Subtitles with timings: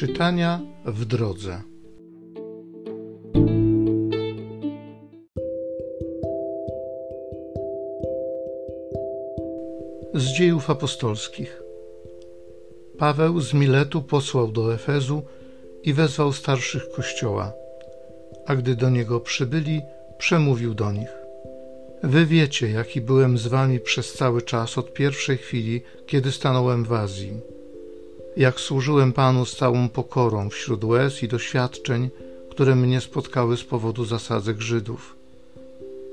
[0.00, 1.62] Czytania w drodze.
[10.14, 11.62] Z dziejów apostolskich.
[12.98, 15.22] Paweł z Miletu posłał do Efezu
[15.82, 17.52] i wezwał starszych kościoła,
[18.46, 19.82] a gdy do niego przybyli,
[20.18, 21.12] przemówił do nich.
[22.02, 26.92] Wy wiecie, jaki byłem z wami przez cały czas od pierwszej chwili, kiedy stanąłem w
[26.92, 27.59] Azji.
[28.36, 32.10] Jak służyłem Panu z całą pokorą wśród łez i doświadczeń,
[32.50, 35.16] które mnie spotkały z powodu zasadzek Żydów.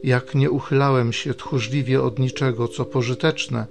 [0.04, 3.66] Jak nie uchylałem się tchórzliwie od niczego, co pożyteczne,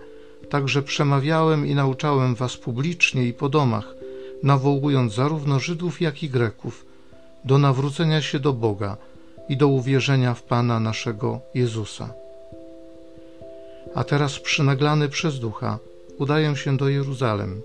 [0.49, 3.95] także przemawiałem i nauczałem was publicznie i po domach,
[4.43, 6.87] nawołując zarówno Żydów, jak i Greków
[7.45, 8.97] do nawrócenia się do Boga
[9.49, 12.15] i do uwierzenia w Pana naszego Jezusa.
[13.95, 15.79] A teraz przynaglany przez ducha
[16.19, 17.63] udaję się do Jeruzalem.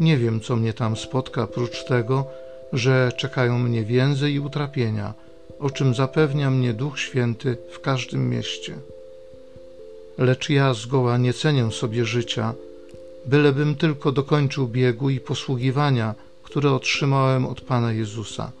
[0.00, 2.26] Nie wiem, co mnie tam spotka, prócz tego,
[2.72, 5.14] że czekają mnie więzy i utrapienia,
[5.58, 8.74] o czym zapewnia mnie Duch Święty w każdym mieście.
[10.18, 12.54] Lecz ja zgoła nie cenię sobie życia,
[13.26, 18.52] bylebym tylko dokończył biegu i posługiwania, które otrzymałem od Pana Jezusa,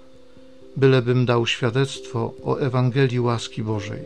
[0.76, 4.00] bylebym dał świadectwo o Ewangelii łaski Bożej.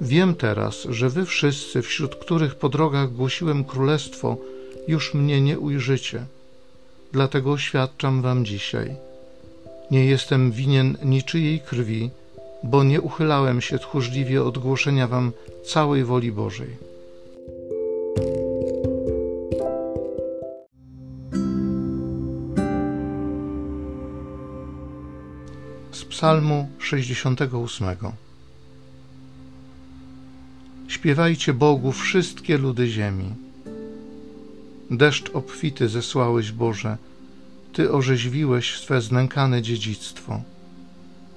[0.00, 4.36] Wiem teraz, że wy wszyscy, wśród których po drogach głosiłem królestwo,
[4.88, 6.24] już mnie nie ujrzycie.
[7.12, 8.96] Dlatego oświadczam wam dzisiaj.
[9.90, 12.10] Nie jestem winien niczyjej krwi,
[12.62, 15.32] bo nie uchylałem się tchórzliwie od głoszenia wam
[15.64, 16.76] całej woli Bożej.
[25.92, 27.88] Z Psalmu 68
[30.88, 33.45] Śpiewajcie Bogu wszystkie ludy ziemi.
[34.90, 36.96] Deszcz obfity zesłałeś, Boże,
[37.72, 40.40] Ty orzeźwiłeś swe znękane dziedzictwo.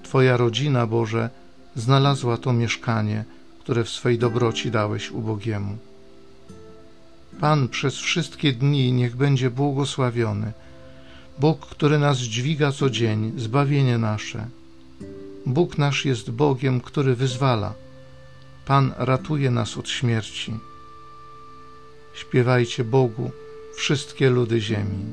[0.04, 1.30] Twoja rodzina, Boże,
[1.76, 3.26] znalazła to mieszkanie,
[3.60, 5.78] które w swej dobroci dałeś ubogiemu.
[7.40, 10.54] Pan przez wszystkie dni niech będzie błogosławiony,
[11.40, 14.48] Bóg, który nas dźwiga co dzień, zbawienie nasze.
[15.46, 17.74] Bóg nasz jest Bogiem, który wyzwala.
[18.66, 20.54] Pan ratuje nas od śmierci.
[22.14, 23.32] Śpiewajcie Bogu,
[23.80, 25.06] wszystkie ludy ziemi.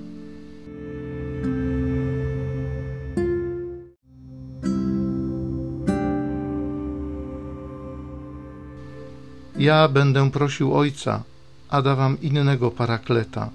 [9.59, 11.23] Ja będę prosił Ojca,
[11.69, 13.51] a da wam innego parakleta,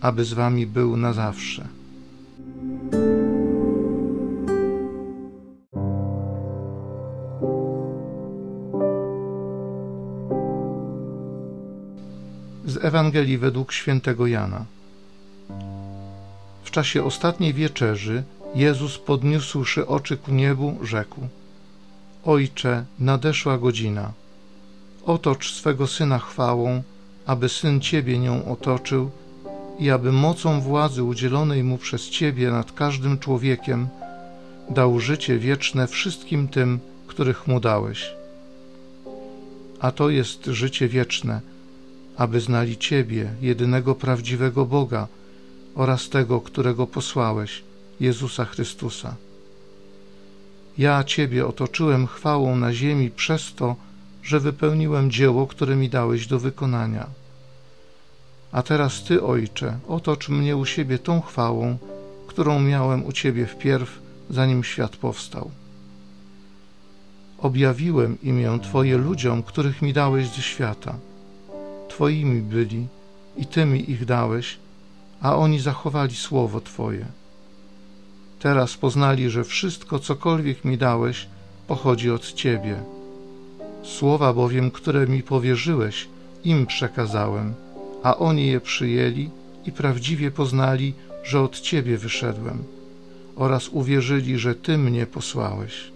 [0.00, 1.81] aby z wami był na zawsze.
[12.66, 14.64] Z Ewangelii według świętego Jana.
[16.64, 18.22] W czasie ostatniej wieczerzy
[18.54, 21.20] Jezus podniósłszy oczy ku niebu, rzekł:
[22.24, 24.12] Ojcze, nadeszła godzina
[25.06, 26.82] Otocz swego syna chwałą,
[27.26, 29.10] aby syn ciebie nią otoczył
[29.78, 33.88] i aby mocą władzy udzielonej mu przez ciebie nad każdym człowiekiem
[34.70, 38.10] dał życie wieczne wszystkim tym, których mu dałeś.
[39.80, 41.40] A to jest życie wieczne,
[42.16, 45.08] aby znali Ciebie, jedynego prawdziwego Boga
[45.74, 47.62] oraz tego, którego posłałeś,
[48.00, 49.16] Jezusa Chrystusa.
[50.78, 53.76] Ja Ciebie otoczyłem chwałą na ziemi przez to,
[54.22, 57.06] że wypełniłem dzieło, które mi dałeś do wykonania.
[58.52, 61.78] A teraz Ty, Ojcze, otocz mnie u siebie tą chwałą,
[62.26, 63.98] którą miałem u Ciebie wpierw,
[64.30, 65.50] zanim świat powstał.
[67.38, 70.94] Objawiłem imię Twoje ludziom, których mi dałeś ze świata.
[71.92, 72.86] Twoimi byli
[73.36, 74.58] i Ty mi ich dałeś,
[75.22, 77.06] a oni zachowali słowo Twoje.
[78.40, 81.26] Teraz poznali, że wszystko, cokolwiek mi dałeś,
[81.66, 82.82] pochodzi od Ciebie
[83.82, 86.08] Słowa bowiem, które mi powierzyłeś,
[86.44, 87.54] im przekazałem,
[88.02, 89.30] a oni je przyjęli
[89.66, 92.64] i prawdziwie poznali, że od Ciebie wyszedłem,
[93.36, 95.92] oraz uwierzyli, że Ty mnie posłałeś.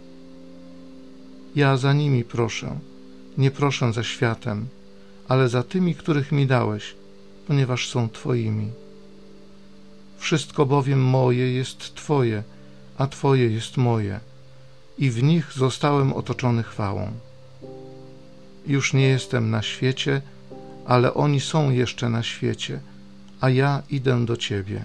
[1.54, 2.78] Ja za nimi proszę,
[3.38, 4.66] nie proszę za światem,
[5.28, 6.94] ale za tymi, których mi dałeś,
[7.46, 8.70] ponieważ są Twoimi.
[10.18, 12.42] Wszystko bowiem moje jest Twoje,
[12.98, 14.20] a Twoje jest moje,
[14.98, 17.12] i w nich zostałem otoczony chwałą.
[18.66, 20.22] Już nie jestem na świecie,
[20.86, 22.80] ale oni są jeszcze na świecie,
[23.40, 24.84] a ja idę do Ciebie.